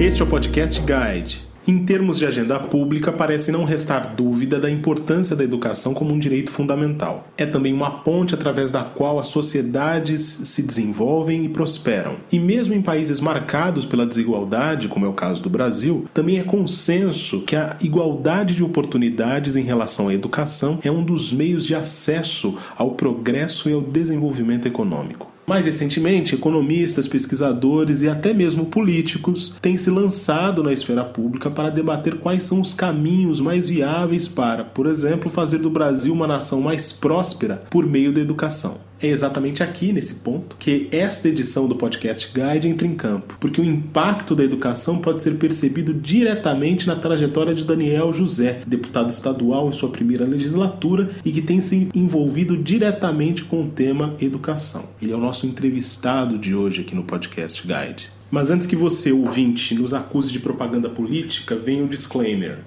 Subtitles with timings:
[0.00, 1.42] Este é o Podcast Guide.
[1.68, 6.18] Em termos de agenda pública, parece não restar dúvida da importância da educação como um
[6.18, 7.28] direito fundamental.
[7.36, 12.16] É também uma ponte através da qual as sociedades se desenvolvem e prosperam.
[12.32, 16.44] E mesmo em países marcados pela desigualdade, como é o caso do Brasil, também é
[16.44, 21.74] consenso que a igualdade de oportunidades em relação à educação é um dos meios de
[21.74, 25.29] acesso ao progresso e ao desenvolvimento econômico.
[25.50, 31.70] Mais recentemente, economistas, pesquisadores e até mesmo políticos têm se lançado na esfera pública para
[31.70, 36.60] debater quais são os caminhos mais viáveis para, por exemplo, fazer do Brasil uma nação
[36.60, 38.78] mais próspera por meio da educação.
[39.02, 43.58] É exatamente aqui, nesse ponto, que esta edição do Podcast Guide entra em campo, porque
[43.58, 49.70] o impacto da educação pode ser percebido diretamente na trajetória de Daniel José, deputado estadual
[49.70, 54.84] em sua primeira legislatura e que tem se envolvido diretamente com o tema educação.
[55.00, 58.10] Ele é o nosso entrevistado de hoje aqui no Podcast Guide.
[58.30, 62.58] Mas antes que você, ouvinte, nos acuse de propaganda política, vem o disclaimer.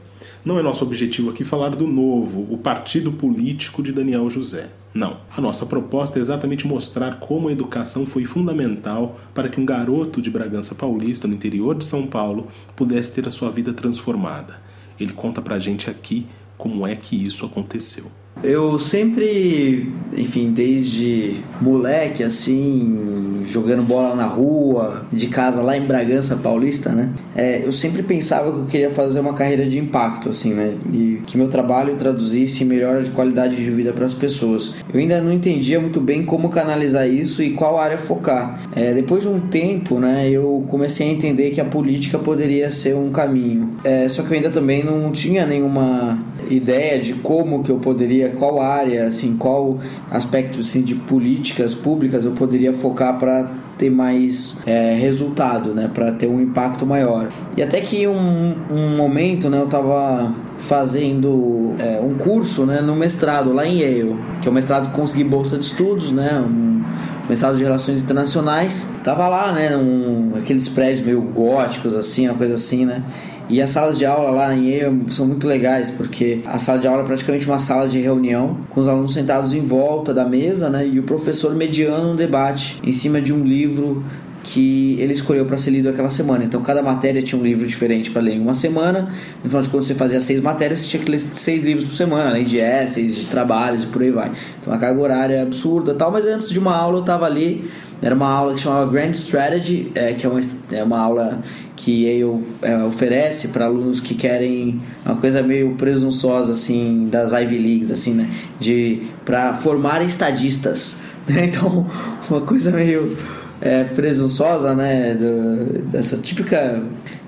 [0.46, 4.70] Não é nosso objetivo aqui falar do novo, o partido político de Daniel José.
[4.94, 5.22] Não.
[5.36, 10.22] A nossa proposta é exatamente mostrar como a educação foi fundamental para que um garoto
[10.22, 14.62] de Bragança Paulista, no interior de São Paulo, pudesse ter a sua vida transformada.
[15.00, 18.12] Ele conta pra gente aqui como é que isso aconteceu.
[18.42, 26.36] Eu sempre, enfim, desde moleque, assim, jogando bola na rua, de casa lá em Bragança
[26.36, 27.10] Paulista, né?
[27.36, 30.76] É, eu sempre pensava que eu queria fazer uma carreira de impacto, assim, né?
[30.92, 34.76] E que meu trabalho traduzisse melhor de qualidade de vida para as pessoas.
[34.94, 38.62] Eu ainda não entendia muito bem como canalizar isso e qual área focar.
[38.76, 42.96] É, depois de um tempo, né, eu comecei a entender que a política poderia ser
[42.96, 43.70] um caminho.
[43.84, 48.30] É, só que eu ainda também não tinha nenhuma ideia de como que eu poderia,
[48.32, 54.62] qual área, assim, qual aspecto assim, de políticas públicas eu poderia focar para ter mais
[54.66, 57.30] é, resultado, né, para ter um impacto maior.
[57.58, 62.96] E até que um, um momento, né, eu estava fazendo é, um curso, né, no
[62.96, 66.84] mestrado lá em Yale, que é um mestrado que consegui bolsa de estudos, né, um
[67.28, 68.86] mestrado de relações internacionais.
[69.04, 73.04] Tava lá, né, um, aqueles prédios meio góticos assim, uma coisa assim, né.
[73.50, 76.88] E as salas de aula lá em Yale são muito legais, porque a sala de
[76.88, 80.70] aula é praticamente uma sala de reunião, com os alunos sentados em volta da mesa,
[80.70, 80.88] né?
[80.88, 84.04] E o professor mediando um debate em cima de um livro
[84.44, 86.44] que ele escolheu para ser lido aquela semana.
[86.44, 89.10] Então, cada matéria tinha um livro diferente para ler em uma semana.
[89.42, 91.96] No final de contas, você fazia seis matérias, você tinha que ler seis livros por
[91.96, 94.32] semana, além de essays, de trabalhos e por aí vai.
[94.60, 97.72] Então, a carga horária é absurda tal, mas antes de uma aula eu estava ali.
[98.04, 100.40] Era uma aula que chamava Grand Strategy, é, que é uma,
[100.74, 101.42] é uma aula
[101.78, 107.58] que Yale é, oferece para alunos que querem uma coisa meio presunçosa assim das Ivy
[107.58, 111.46] Leagues assim né de para formar estadistas né?
[111.46, 111.88] então
[112.30, 113.18] uma coisa meio
[113.60, 116.82] é, presunçosa né Do, dessa típica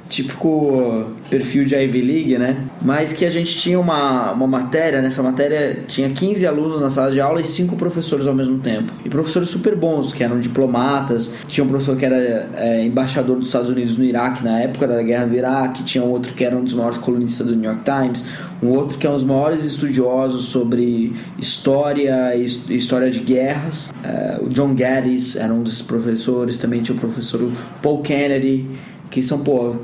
[0.10, 2.58] típico perfil de Ivy League, né?
[2.82, 7.12] Mas que a gente tinha uma, uma matéria, nessa matéria tinha 15 alunos na sala
[7.12, 8.92] de aula e 5 professores ao mesmo tempo.
[9.04, 13.48] E professores super bons, que eram diplomatas, tinha um professor que era é, embaixador dos
[13.48, 16.56] Estados Unidos no Iraque na época da guerra do Iraque, tinha um outro que era
[16.56, 18.28] um dos maiores colunistas do New York Times,
[18.62, 23.92] um outro que é um dos maiores estudiosos sobre história e história de guerras.
[24.04, 27.52] É, o John Geddes era um desses professores, também tinha o professor
[27.82, 28.68] Paul Kennedy,
[29.16, 29.78] que são, pô,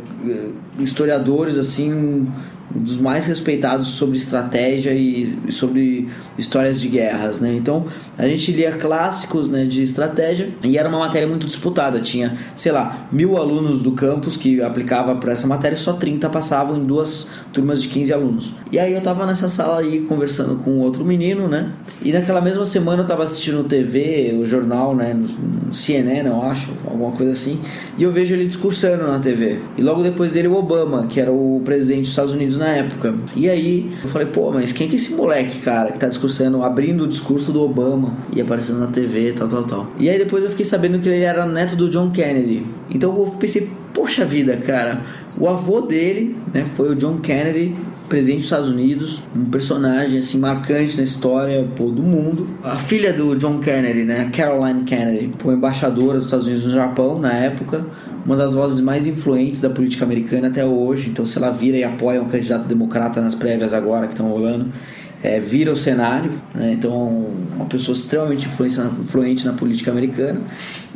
[0.77, 2.27] historiadores assim
[2.75, 7.53] dos mais respeitados sobre estratégia e sobre histórias de guerras, né?
[7.53, 7.85] Então
[8.17, 11.99] a gente lia clássicos né, de estratégia e era uma matéria muito disputada.
[11.99, 16.77] Tinha, sei lá, mil alunos do campus que aplicava para essa matéria, só 30 passavam
[16.77, 18.53] em duas turmas de 15 alunos.
[18.71, 21.71] E aí eu tava nessa sala aí conversando com outro menino, né?
[22.01, 25.13] E naquela mesma semana eu tava assistindo TV, o jornal, né?
[25.13, 27.59] No CNN, eu acho, alguma coisa assim.
[27.97, 29.59] E eu vejo ele discursando na TV.
[29.77, 33.13] E logo depois dele o Obama, que era o presidente dos Estados Unidos na época.
[33.35, 36.63] E aí eu falei, pô, mas quem que é esse moleque, cara, que tá discursando,
[36.63, 39.87] abrindo o discurso do Obama e aparecendo na TV, tal, tal, tal.
[39.99, 42.63] E aí depois eu fiquei sabendo que ele era neto do John Kennedy.
[42.89, 45.01] Então eu pensei, poxa vida, cara,
[45.37, 47.75] o avô dele, né, foi o John Kennedy,
[48.07, 52.47] presidente dos Estados Unidos, um personagem assim marcante na história pô, do mundo.
[52.63, 57.17] A filha do John Kennedy, né, Caroline Kennedy, foi embaixadora dos Estados Unidos no Japão
[57.17, 57.85] na época
[58.25, 61.09] uma das vozes mais influentes da política americana até hoje.
[61.09, 64.71] Então, se ela vira e apoia um candidato democrata nas prévias agora que estão rolando,
[65.23, 66.31] é, vira o cenário.
[66.53, 66.73] Né?
[66.73, 70.41] Então, uma pessoa extremamente influente na política americana.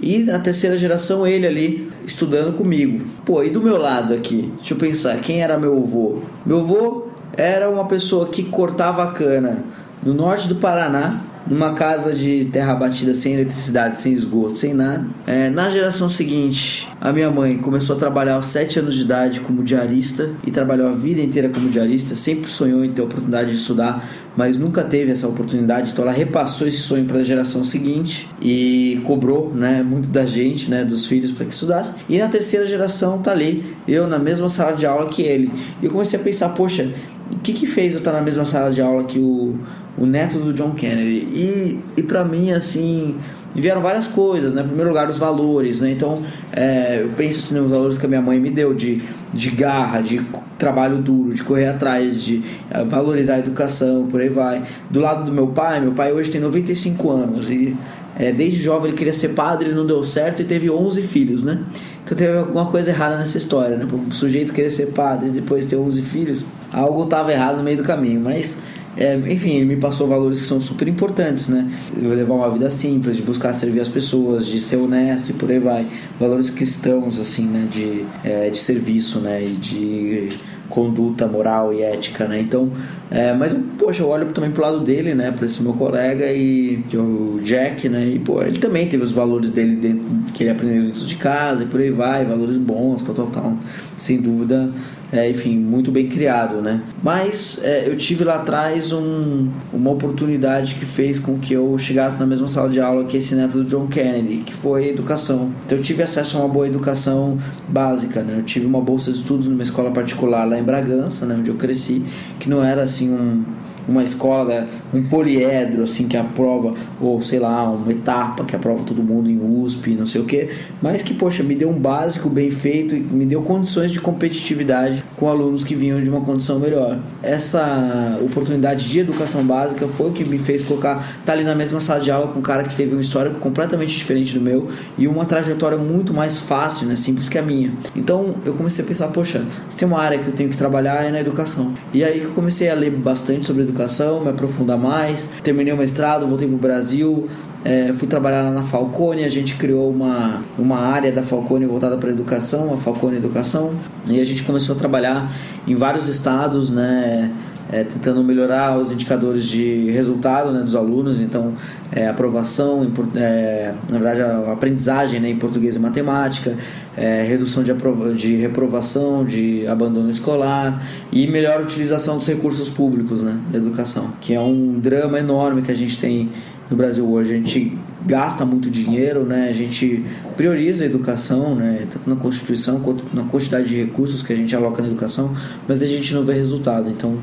[0.01, 3.05] E na terceira geração, ele ali estudando comigo.
[3.25, 4.51] Pô, e do meu lado aqui?
[4.57, 6.21] Deixa eu pensar, quem era meu avô?
[6.45, 7.07] Meu avô
[7.37, 9.63] era uma pessoa que cortava a cana
[10.03, 15.05] no norte do Paraná numa casa de terra batida sem eletricidade, sem esgoto, sem nada.
[15.27, 19.39] É, na geração seguinte, a minha mãe começou a trabalhar aos 7 anos de idade
[19.39, 23.51] como diarista e trabalhou a vida inteira como diarista, sempre sonhou em ter a oportunidade
[23.51, 27.63] de estudar, mas nunca teve essa oportunidade, então ela repassou esse sonho para a geração
[27.63, 31.95] seguinte e cobrou, né, muito da gente, né, dos filhos para que estudasse.
[32.09, 35.51] E na terceira geração tá ali, eu na mesma sala de aula que ele.
[35.81, 36.91] E eu comecei a pensar, poxa,
[37.31, 39.57] o que que fez eu estar na mesma sala de aula que o,
[39.97, 41.27] o neto do John Kennedy?
[41.33, 43.15] E, e para mim, assim,
[43.55, 44.61] vieram várias coisas, né?
[44.61, 45.91] Em primeiro lugar, os valores, né?
[45.91, 46.21] Então,
[46.51, 49.01] é, eu penso assim nos valores que a minha mãe me deu de,
[49.33, 50.21] de garra, de
[50.57, 54.63] trabalho duro, de correr atrás, de é, valorizar a educação, por aí vai.
[54.89, 57.75] Do lado do meu pai, meu pai hoje tem 95 anos e
[58.17, 61.63] é, desde jovem ele queria ser padre, não deu certo e teve 11 filhos, né?
[62.03, 63.85] Então teve alguma coisa errada nessa história, né?
[63.91, 67.77] Um sujeito querer ser padre e depois ter 11 filhos, algo estava errado no meio
[67.77, 68.61] do caminho, mas
[68.97, 71.69] é, enfim, ele me passou valores que são super importantes, né?
[71.97, 75.59] Levar uma vida simples, de buscar servir as pessoas, de ser honesto e por aí
[75.59, 75.87] vai.
[76.19, 77.67] Valores cristãos, assim, né?
[77.71, 79.43] De, é, de serviço, né?
[79.43, 80.29] E de
[80.69, 82.39] conduta moral e ética, né?
[82.39, 82.71] Então,
[83.11, 85.31] é, mas poxa, eu olho também pro lado dele, né?
[85.31, 88.05] Para esse meu colega e que é o Jack, né?
[88.07, 90.03] E pô, ele também teve os valores dele dentro,
[90.33, 93.57] que ele aprendeu dentro de casa e por aí vai, valores bons, tal, tal, tal.
[93.97, 94.71] Sem dúvida,
[95.11, 96.81] é, enfim, muito bem criado, né?
[97.03, 102.19] Mas é, eu tive lá atrás um, uma oportunidade que fez com que eu chegasse
[102.19, 105.51] na mesma sala de aula que esse neto do John Kennedy, que foi educação.
[105.65, 107.37] Então eu tive acesso a uma boa educação
[107.69, 108.35] básica, né?
[108.39, 111.35] Eu tive uma bolsa de estudos numa escola particular lá em Bragança, né?
[111.39, 112.03] Onde eu cresci,
[112.39, 117.39] que não era assim um uma escola, né, um poliedro, assim, que aprova, ou sei
[117.39, 120.49] lá, uma etapa que aprova todo mundo em USP, não sei o que,
[120.81, 125.29] mas que, poxa, me deu um básico bem feito me deu condições de competitividade com
[125.29, 126.99] alunos que vinham de uma condição melhor.
[127.21, 131.79] Essa oportunidade de educação básica foi o que me fez colocar, tá ali na mesma
[131.79, 135.07] sala de aula com um cara que teve um histórico completamente diferente do meu e
[135.07, 137.71] uma trajetória muito mais fácil, né, simples que a minha.
[137.95, 141.03] Então eu comecei a pensar, poxa, se tem uma área que eu tenho que trabalhar
[141.03, 141.73] é na educação.
[141.93, 145.31] E aí que eu comecei a ler bastante sobre educação educação, me aprofundar mais.
[145.43, 147.27] Terminei o mestrado, voltei para o Brasil,
[147.63, 151.97] é, fui trabalhar lá na Falcone, a gente criou uma, uma área da Falcone voltada
[151.97, 153.73] para a educação, a Falcone Educação,
[154.09, 155.31] e a gente começou a trabalhar
[155.67, 157.31] em vários estados, né?
[157.71, 161.53] É, tentando melhorar os indicadores de resultado né, dos alunos, então
[161.91, 166.55] é, aprovação, é, na verdade a aprendizagem né, em português e matemática,
[166.95, 167.73] é, redução de,
[168.15, 174.33] de reprovação, de abandono escolar e melhor utilização dos recursos públicos né, da educação, que
[174.33, 176.29] é um drama enorme que a gente tem
[176.69, 177.33] no Brasil hoje.
[177.33, 179.47] A gente gasta muito dinheiro, né?
[179.49, 180.03] A gente
[180.35, 181.87] prioriza a educação, né?
[181.89, 185.35] Tanto na Constituição quanto na quantidade de recursos que a gente aloca na educação,
[185.67, 186.89] mas a gente não vê resultado.
[186.89, 187.17] Então,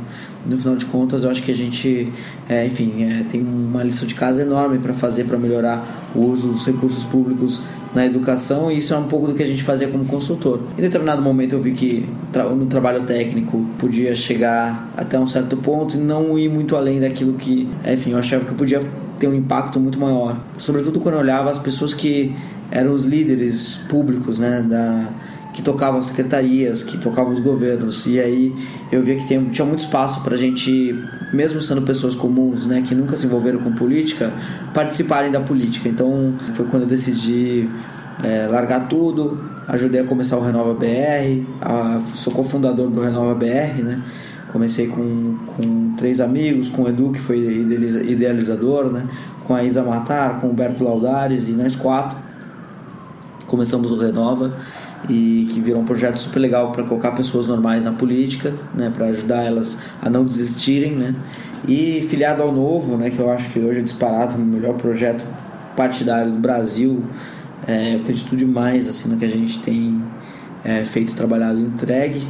[0.46, 2.12] no final de contas, eu acho que a gente,
[2.48, 6.48] é, enfim, é, tem uma lição de casa enorme para fazer para melhorar o uso
[6.48, 7.62] dos recursos públicos
[7.94, 10.60] na educação e isso é um pouco do que a gente fazia como consultor.
[10.78, 15.96] Em determinado momento eu vi que no trabalho técnico podia chegar até um certo ponto
[15.96, 18.82] e não ir muito além daquilo que, enfim, eu achava que podia
[19.22, 20.36] ter um impacto muito maior.
[20.58, 22.34] Sobretudo quando eu olhava as pessoas que
[22.72, 25.06] eram os líderes públicos, né, da
[25.54, 28.06] que tocavam as secretarias, que tocavam os governos.
[28.06, 28.52] E aí
[28.90, 30.98] eu via que tinha, tinha muito espaço para a gente,
[31.32, 34.32] mesmo sendo pessoas comuns, né, que nunca se envolveram com política,
[34.74, 35.88] participarem da política.
[35.88, 37.68] Então foi quando eu decidi
[38.24, 39.38] é, largar tudo,
[39.68, 44.02] ajudei a começar o Renova BR, a, sou cofundador do Renova BR, né?
[44.52, 49.08] Comecei com, com três amigos, com o Edu, que foi idealizador, né?
[49.46, 52.16] com a Isa Matar, com o Berto Laudares e nós quatro
[53.46, 54.56] começamos o Renova
[55.08, 59.06] e que virou um projeto super legal para colocar pessoas normais na política, né, para
[59.06, 61.14] ajudar elas a não desistirem, né?
[61.68, 65.22] E filiado ao Novo, né, que eu acho que hoje é disparado o melhor projeto
[65.76, 67.04] partidário do Brasil,
[67.66, 70.02] é, eu acredito demais assim no que a gente tem
[70.64, 72.26] é, feito, trabalhado entregue.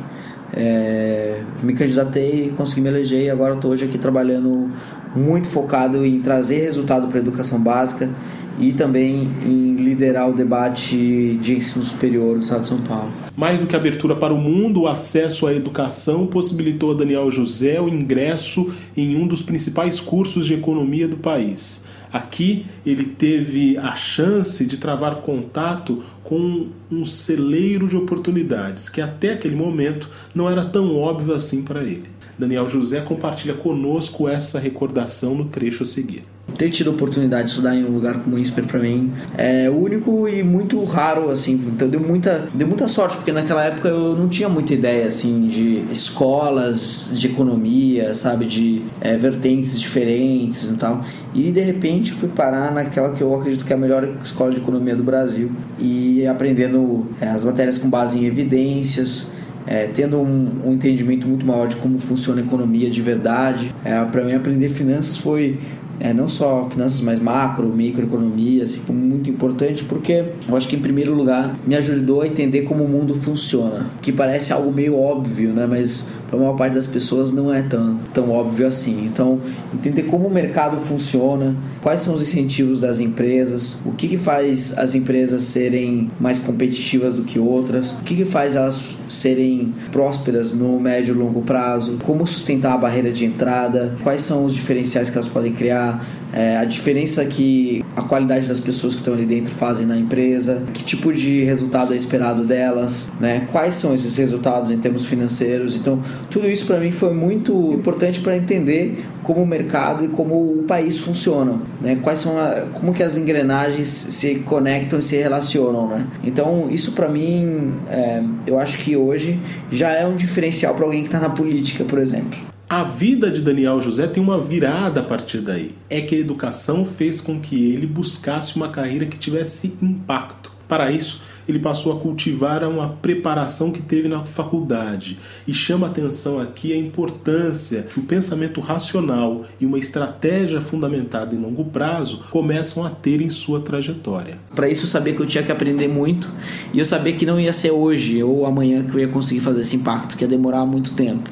[0.54, 4.71] É, me candidatei, consegui me eleger e agora estou hoje aqui trabalhando
[5.16, 8.11] muito focado em trazer resultado para a educação básica
[8.59, 13.11] e também em liderar o debate de ensino superior no estado de São Paulo.
[13.35, 17.80] Mais do que abertura para o mundo, o acesso à educação possibilitou a Daniel José
[17.80, 21.87] o ingresso em um dos principais cursos de economia do país.
[22.12, 29.33] Aqui ele teve a chance de travar contato com um celeiro de oportunidades que até
[29.33, 32.11] aquele momento não era tão óbvio assim para ele.
[32.38, 36.25] Daniel José compartilha conosco essa recordação no trecho a seguir.
[36.56, 39.70] Ter tido a oportunidade de estudar em um lugar como o INSPER para mim é
[39.70, 41.54] único e muito raro, assim.
[41.75, 45.46] Então deu muita, deu muita sorte, porque naquela época eu não tinha muita ideia, assim,
[45.46, 48.44] de escolas de economia, sabe?
[48.44, 51.04] De é, vertentes diferentes e tal.
[51.34, 54.58] E de repente fui parar naquela que eu acredito que é a melhor escola de
[54.58, 59.30] economia do Brasil e aprendendo é, as matérias com base em evidências
[59.66, 63.72] é, tendo um, um, entendimento muito maior de como funciona a economia de verdade.
[63.84, 65.58] É, para mim, aprender finanças foi
[66.02, 70.75] é, não só finanças, mas macro, microeconomia, assim, foi muito importante porque eu acho que,
[70.75, 74.99] em primeiro lugar, me ajudou a entender como o mundo funciona, que parece algo meio
[74.99, 75.64] óbvio, né?
[75.64, 79.04] mas para a maior parte das pessoas não é tão, tão óbvio assim.
[79.04, 79.38] Então,
[79.74, 84.78] entender como o mercado funciona, quais são os incentivos das empresas, o que, que faz
[84.78, 90.54] as empresas serem mais competitivas do que outras, o que, que faz elas serem prósperas
[90.54, 95.10] no médio e longo prazo, como sustentar a barreira de entrada, quais são os diferenciais
[95.10, 99.26] que elas podem criar, é, a diferença que a qualidade das pessoas que estão ali
[99.26, 103.46] dentro fazem na empresa, que tipo de resultado é esperado delas, né?
[103.52, 105.76] quais são esses resultados em termos financeiros.
[105.76, 110.34] Então, tudo isso para mim foi muito importante para entender como o mercado e como
[110.34, 111.98] o país funcionam, né?
[112.02, 115.88] quais são a, como que as engrenagens se conectam e se relacionam.
[115.88, 116.06] Né?
[116.24, 119.38] Então, isso para mim, é, eu acho que hoje
[119.70, 122.51] já é um diferencial para alguém que está na política, por exemplo.
[122.73, 125.75] A vida de Daniel José tem uma virada a partir daí.
[125.91, 130.50] É que a educação fez com que ele buscasse uma carreira que tivesse impacto.
[130.67, 135.19] Para isso, ele passou a cultivar uma preparação que teve na faculdade.
[135.47, 141.38] E chama atenção aqui a importância que o pensamento racional e uma estratégia fundamentada em
[141.38, 144.38] longo prazo começam a ter em sua trajetória.
[144.55, 146.26] Para isso, eu sabia que eu tinha que aprender muito
[146.73, 149.61] e eu sabia que não ia ser hoje ou amanhã que eu ia conseguir fazer
[149.61, 151.29] esse impacto, que ia demorar muito tempo.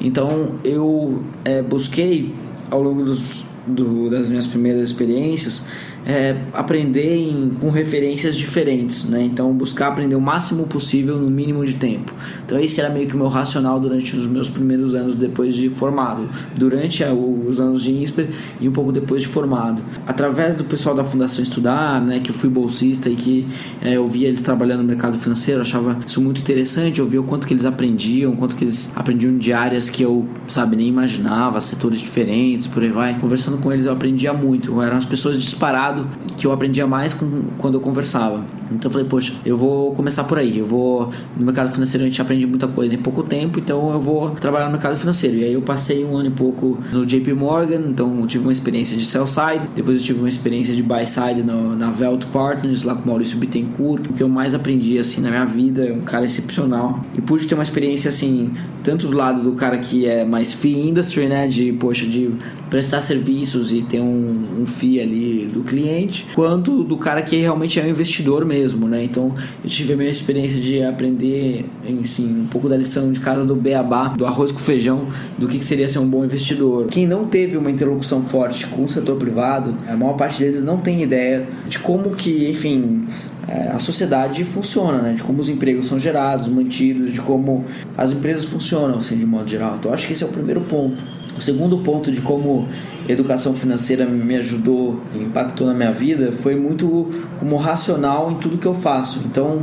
[0.00, 2.34] Então eu é, busquei
[2.70, 5.66] ao longo dos, do, das minhas primeiras experiências
[6.06, 9.22] é, aprender em, com referências diferentes, né?
[9.22, 12.12] Então buscar aprender o máximo possível no mínimo de tempo.
[12.44, 15.68] Então esse era meio que o meu racional durante os meus primeiros anos depois de
[15.68, 18.30] formado, durante os anos de INSPER
[18.60, 19.82] e um pouco depois de formado.
[20.06, 23.46] Através do pessoal da Fundação Estudar, né, que eu fui bolsista e que
[23.82, 27.24] é, eu via eles trabalhando no mercado financeiro, achava isso muito interessante, eu via o
[27.24, 30.88] quanto que eles aprendiam, o quanto que eles aprendiam de áreas que eu, sabe, nem
[30.88, 33.18] imaginava, setores diferentes, por aí vai.
[33.18, 35.89] Conversando com eles eu aprendia muito, eram as pessoas disparadas
[36.36, 38.42] que eu aprendia mais com, quando eu conversava.
[38.70, 40.58] Então eu falei, poxa, eu vou começar por aí.
[40.58, 41.12] Eu vou.
[41.36, 44.66] No mercado financeiro a gente aprende muita coisa em pouco tempo, então eu vou trabalhar
[44.66, 45.36] no mercado financeiro.
[45.38, 48.52] E aí eu passei um ano e pouco no JP Morgan, então eu tive uma
[48.52, 52.26] experiência de sell side, depois eu tive uma experiência de buy side no, na Velt
[52.26, 54.08] Partners, lá com o Maurício Bittencourt.
[54.08, 57.04] O que eu mais aprendi assim na minha vida, é um cara excepcional.
[57.16, 58.52] E pude ter uma experiência assim,
[58.84, 61.48] tanto do lado do cara que é mais fee industry, né?
[61.48, 62.30] De, poxa, de
[62.68, 67.80] prestar serviços e ter um, um fee ali do cliente, quanto do cara que realmente
[67.80, 69.02] é um investidor mesmo mesmo, né?
[69.02, 71.64] Então eu tive a minha experiência de aprender,
[72.02, 75.06] assim, um pouco da lição de casa do beabá, do arroz com feijão,
[75.38, 76.86] do que seria ser um bom investidor.
[76.86, 80.78] Quem não teve uma interlocução forte com o setor privado, a maior parte deles não
[80.78, 83.06] tem ideia de como que, enfim,
[83.48, 85.14] é, a sociedade funciona, né?
[85.14, 87.64] De como os empregos são gerados, mantidos, de como
[87.96, 89.76] as empresas funcionam, assim, de modo geral.
[89.78, 91.02] Então, acho que esse é o primeiro ponto.
[91.40, 92.68] O segundo ponto de como
[93.08, 98.66] educação financeira me ajudou, impactou na minha vida, foi muito como racional em tudo que
[98.66, 99.22] eu faço.
[99.24, 99.62] Então,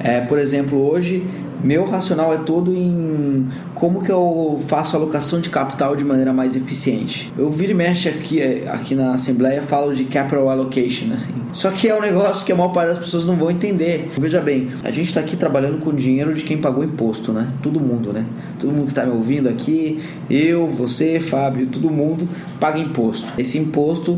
[0.00, 1.22] é, por exemplo, hoje
[1.62, 6.32] meu racional é todo em como que eu faço a alocação de capital de maneira
[6.32, 7.32] mais eficiente.
[7.36, 11.32] Eu viro e mexe aqui, aqui na Assembleia falo de capital allocation, assim.
[11.52, 14.12] Só que é um negócio que a maior parte das pessoas não vão entender.
[14.18, 17.52] Veja bem, a gente está aqui trabalhando com dinheiro de quem pagou imposto, né?
[17.62, 18.24] Todo mundo, né?
[18.58, 20.00] Todo mundo que está me ouvindo aqui,
[20.30, 22.28] eu, você, Fábio, todo mundo
[22.60, 23.26] paga imposto.
[23.38, 24.16] Esse imposto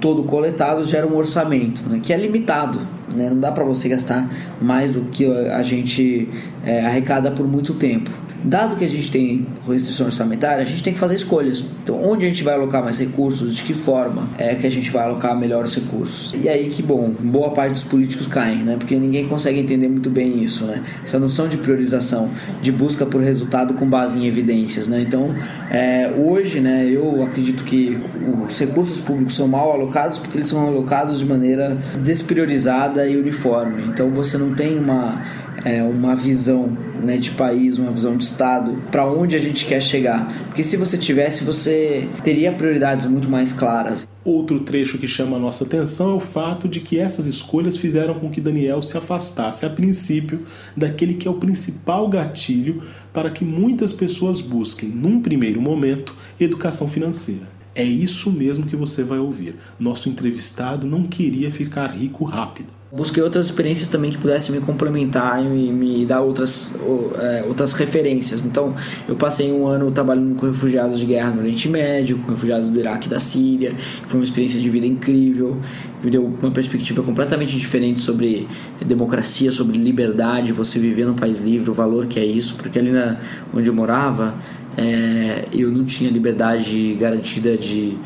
[0.00, 2.80] todo coletado gera um orçamento, né, que é limitado.
[3.18, 6.28] Né, não dá para você gastar mais do que a gente
[6.64, 8.27] é, arrecada por muito tempo.
[8.44, 11.64] Dado que a gente tem restrição orçamentária, a gente tem que fazer escolhas.
[11.82, 14.90] Então, onde a gente vai alocar mais recursos, de que forma é que a gente
[14.90, 16.34] vai alocar melhor os recursos.
[16.40, 18.76] E aí que, bom, boa parte dos políticos caem, né?
[18.78, 20.82] Porque ninguém consegue entender muito bem isso, né?
[21.04, 22.30] Essa noção de priorização,
[22.62, 25.00] de busca por resultado com base em evidências, né?
[25.00, 25.34] Então,
[25.70, 27.98] é, hoje, né, eu acredito que
[28.46, 33.82] os recursos públicos são mal alocados porque eles são alocados de maneira despriorizada e uniforme.
[33.88, 35.22] Então, você não tem uma
[35.64, 39.80] é, uma visão né, de país, uma visão de Estado, para onde a gente quer
[39.80, 40.32] chegar.
[40.46, 44.06] Porque se você tivesse, você teria prioridades muito mais claras.
[44.24, 48.14] Outro trecho que chama a nossa atenção é o fato de que essas escolhas fizeram
[48.14, 50.42] com que Daniel se afastasse, a princípio,
[50.76, 56.88] daquele que é o principal gatilho para que muitas pessoas busquem, num primeiro momento, educação
[56.88, 59.54] financeira É isso mesmo que você vai ouvir.
[59.78, 62.77] Nosso entrevistado não queria ficar rico rápido.
[62.90, 66.72] Busquei outras experiências também que pudessem me complementar e me, dar outras,
[67.18, 68.42] é, outras referências.
[68.42, 68.74] Então,
[69.06, 72.80] eu passei um ano trabalhando com refugiados de guerra no Oriente Médio, com refugiados do
[72.80, 73.74] Iraque e da Síria.
[74.06, 75.58] Foi uma experiência de vida incrível,
[76.02, 78.48] me deu uma perspectiva completamente diferente sobre
[78.80, 82.54] democracia, sobre liberdade, você viver num país livre, o valor que é isso.
[82.54, 83.18] Porque ali na,
[83.52, 84.34] onde eu morava,
[84.78, 87.98] é, eu não tinha liberdade garantida de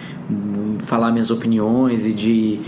[0.85, 2.61] falar minhas opiniões e de,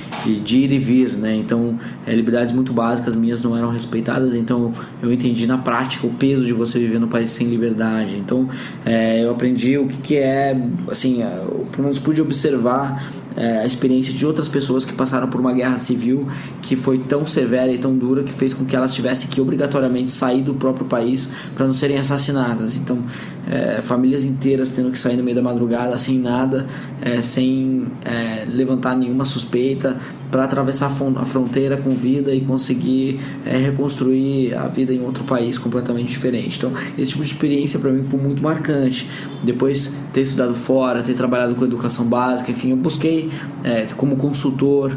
[0.44, 1.34] de, ir e vir, né?
[1.34, 6.10] Então, é, liberdades muito básicas minhas não eram respeitadas, então eu entendi na prática o
[6.10, 8.16] peso de você viver no país sem liberdade.
[8.16, 8.48] Então,
[8.84, 10.54] é, eu aprendi o que, que é,
[10.88, 15.40] assim, eu, pelo menos pude observar é, a experiência de outras pessoas que passaram por
[15.40, 16.28] uma guerra civil
[16.62, 20.12] que foi tão severa e tão dura que fez com que elas tivessem que obrigatoriamente
[20.12, 22.76] sair do próprio país para não serem assassinadas.
[22.76, 23.02] Então,
[23.50, 26.66] é, famílias inteiras tendo que sair no meio da madrugada sem nada,
[27.00, 29.96] é, sem é, levantar nenhuma suspeita,
[30.30, 35.56] para atravessar a fronteira com vida e conseguir é, reconstruir a vida em outro país
[35.56, 36.58] completamente diferente.
[36.58, 39.08] Então, esse tipo de experiência para mim foi muito marcante.
[39.44, 43.30] Depois ter estudado fora, ter trabalhado com educação básica, enfim, eu busquei
[43.62, 44.96] é, como consultor.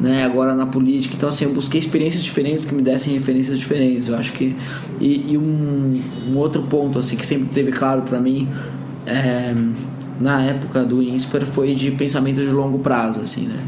[0.00, 4.06] Né, agora na política, então assim, eu busquei experiências diferentes que me dessem referências diferentes.
[4.06, 4.54] Eu acho que
[5.00, 8.48] e, e um, um, outro ponto assim que sempre teve claro para mim
[9.04, 9.52] é,
[10.20, 13.58] na época do INSPER foi de pensamento de longo prazo, assim, né?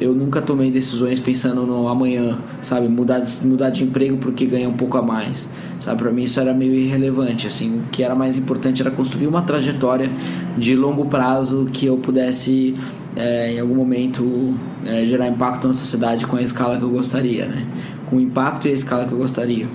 [0.00, 2.88] eu nunca tomei decisões pensando no amanhã, sabe?
[2.88, 6.02] Mudar de, mudar de emprego porque ganha um pouco a mais, sabe?
[6.02, 7.80] Para mim isso era meio irrelevante, assim.
[7.80, 10.10] O que era mais importante era construir uma trajetória
[10.56, 12.76] de longo prazo que eu pudesse,
[13.16, 17.46] é, em algum momento, é, gerar impacto na sociedade com a escala que eu gostaria,
[17.46, 17.66] né?
[18.06, 19.66] Com o impacto e a escala que eu gostaria.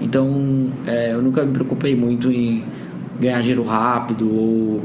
[0.00, 2.64] Então, é, eu nunca me preocupei muito em
[3.18, 4.84] ganhar dinheiro rápido ou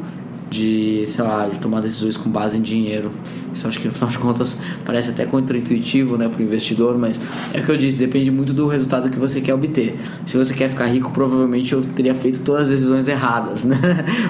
[0.49, 3.11] de, sei lá, de tomar decisões com base em dinheiro.
[3.53, 7.19] Isso acho que no final de contas parece até contraintuitivo, né, para o investidor, mas
[7.53, 9.97] é o que eu disse, depende muito do resultado que você quer obter.
[10.25, 13.77] Se você quer ficar rico, provavelmente eu teria feito todas as decisões erradas, né?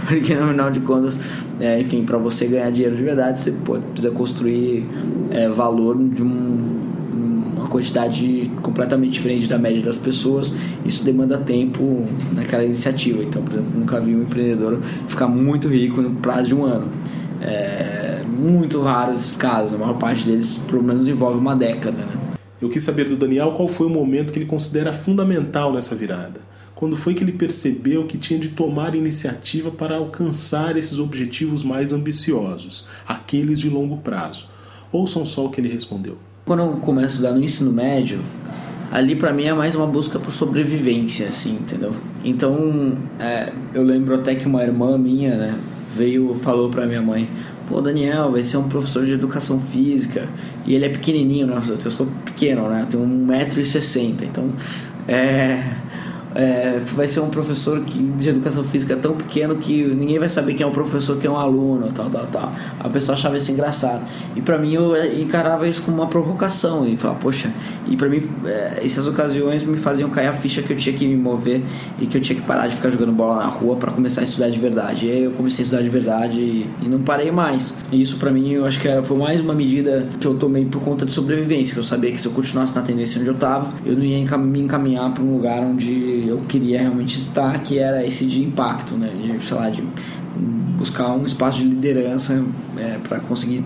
[0.07, 1.19] Porque no final de contas,
[1.59, 4.85] é, enfim, para você ganhar dinheiro de verdade, você pode, precisa construir
[5.29, 6.81] é, valor de um
[7.71, 10.53] quantidade completamente diferente da média das pessoas,
[10.85, 13.23] isso demanda tempo naquela iniciativa.
[13.23, 16.89] Então, por exemplo, nunca vi um empreendedor ficar muito rico no prazo de um ano.
[17.41, 18.00] É
[18.31, 21.97] muito raro esses casos, a maior parte deles, pelo menos, envolve uma década.
[21.97, 22.13] Né?
[22.61, 26.41] Eu quis saber do Daniel qual foi o momento que ele considera fundamental nessa virada.
[26.73, 31.93] Quando foi que ele percebeu que tinha de tomar iniciativa para alcançar esses objetivos mais
[31.93, 34.45] ambiciosos, aqueles de longo prazo?
[34.91, 36.17] Ouçam só o que ele respondeu.
[36.45, 38.19] Quando eu começo a estudar no ensino médio,
[38.91, 41.95] ali para mim é mais uma busca por sobrevivência, assim, entendeu?
[42.23, 45.59] Então, é, eu lembro até que uma irmã minha, né,
[45.95, 47.29] veio falou para minha mãe:
[47.71, 50.27] "Pô, Daniel, vai ser um professor de educação física".
[50.65, 51.55] E ele é pequenininho, né?
[51.55, 52.81] Eu sou pequeno, né?
[52.81, 54.23] Eu tenho 1,60m.
[54.23, 54.49] Então,
[55.07, 55.63] é
[56.35, 60.53] é, vai ser um professor que, de educação física tão pequeno que ninguém vai saber
[60.53, 62.51] quem é o professor, quem é um aluno, tal, tal, tal.
[62.79, 64.05] A pessoa achava isso engraçado.
[64.35, 67.51] E para mim eu encarava isso como uma provocação e falava, poxa,
[67.87, 71.05] e para mim é, essas ocasiões me faziam cair a ficha que eu tinha que
[71.05, 71.61] me mover
[71.99, 74.23] e que eu tinha que parar de ficar jogando bola na rua para começar a
[74.23, 75.07] estudar de verdade.
[75.07, 77.75] E aí eu comecei a estudar de verdade e, e não parei mais.
[77.91, 80.81] E isso para mim eu acho que foi mais uma medida que eu tomei por
[80.81, 83.73] conta de sobrevivência, que eu sabia que se eu continuasse na tendência onde eu tava,
[83.85, 88.05] eu não ia me encaminhar para um lugar onde eu queria realmente estar, que era
[88.05, 89.09] esse de impacto, né?
[89.09, 89.83] De, sei lá, de
[90.77, 92.43] buscar um espaço de liderança
[92.77, 93.63] é, para conseguir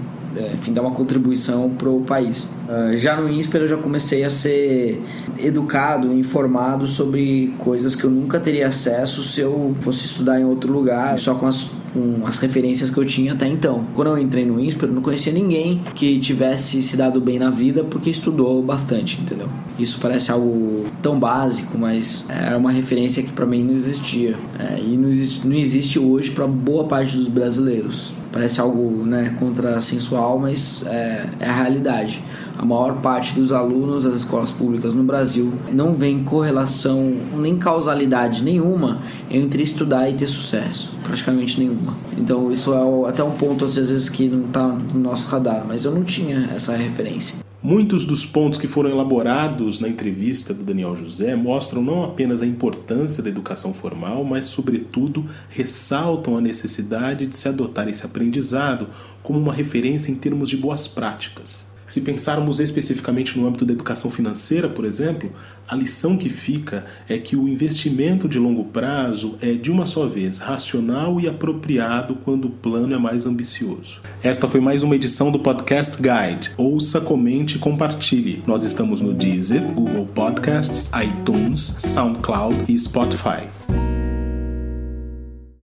[0.54, 2.48] enfim, dar uma contribuição para o país.
[2.68, 5.02] Uh, já no INSPER eu já comecei a ser
[5.40, 10.72] educado, informado sobre coisas que eu nunca teria acesso se eu fosse estudar em outro
[10.72, 13.86] lugar, só com as, com as referências que eu tinha até então.
[13.94, 17.50] Quando eu entrei no INSPER, eu não conhecia ninguém que tivesse se dado bem na
[17.50, 19.48] vida porque estudou bastante, entendeu?
[19.78, 24.80] Isso parece algo tão básico, mas era uma referência que para mim não existia é,
[24.80, 30.38] e não existe, não existe hoje para boa parte dos brasileiros parece algo né, contrassensual,
[30.38, 32.22] mas é, é, a realidade.
[32.58, 38.44] A maior parte dos alunos das escolas públicas no Brasil não vê correlação nem causalidade
[38.44, 39.00] nenhuma
[39.32, 41.94] entre estudar e ter sucesso, praticamente nenhuma.
[42.18, 45.86] Então isso é até um ponto às vezes que não está no nosso radar, mas
[45.86, 47.45] eu não tinha essa referência.
[47.68, 52.46] Muitos dos pontos que foram elaborados na entrevista do Daniel José mostram não apenas a
[52.46, 58.88] importância da educação formal, mas, sobretudo, ressaltam a necessidade de se adotar esse aprendizado
[59.24, 61.66] como uma referência em termos de boas práticas.
[61.88, 65.32] Se pensarmos especificamente no âmbito da educação financeira, por exemplo,
[65.68, 70.08] a lição que fica é que o investimento de longo prazo é, de uma só
[70.08, 74.02] vez, racional e apropriado quando o plano é mais ambicioso.
[74.24, 76.52] Esta foi mais uma edição do Podcast Guide.
[76.58, 78.44] Ouça, comente e compartilhe.
[78.48, 83.46] Nós estamos no Deezer, Google Podcasts, iTunes, SoundCloud e Spotify.